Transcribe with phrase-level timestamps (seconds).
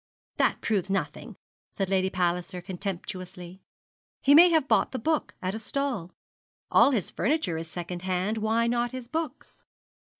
[0.37, 1.35] 'That proves nothing,'
[1.69, 3.61] said Lady Palliser, contemptuously.
[4.23, 6.11] 'He may have bought the book at a stall.
[6.71, 9.63] All his furniture is second hand, why not his books?'